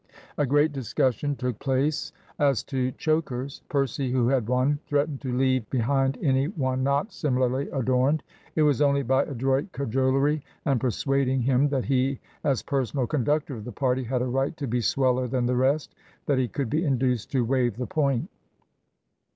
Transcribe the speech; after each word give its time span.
A 0.35 0.47
great 0.47 0.73
discussion 0.73 1.35
took 1.35 1.59
place 1.59 2.11
as 2.39 2.63
to 2.63 2.89
chokers. 2.93 3.61
Percy, 3.69 4.11
who 4.11 4.29
had 4.29 4.47
one, 4.49 4.79
threatened 4.87 5.21
to 5.21 5.37
leave 5.37 5.69
behind 5.69 6.17
any 6.23 6.47
one 6.47 6.81
not 6.81 7.13
similarly 7.13 7.69
adorned. 7.69 8.23
It 8.55 8.63
was 8.63 8.81
only 8.81 9.03
by 9.03 9.25
adroit 9.25 9.71
cajolery, 9.73 10.41
and 10.65 10.81
persuading 10.81 11.41
him 11.41 11.69
that 11.69 11.85
he, 11.85 12.19
as 12.43 12.63
personal 12.63 13.05
conductor 13.05 13.55
of 13.55 13.63
the 13.63 13.71
party, 13.71 14.03
had 14.03 14.23
a 14.23 14.25
right 14.25 14.57
to 14.57 14.65
be 14.65 14.81
sweller 14.81 15.27
than 15.27 15.45
the 15.45 15.55
rest, 15.55 15.93
that 16.25 16.39
he 16.39 16.47
could 16.47 16.71
be 16.71 16.83
induced 16.83 17.29
to 17.33 17.45
waive 17.45 17.77
the 17.77 17.85
point. 17.85 18.27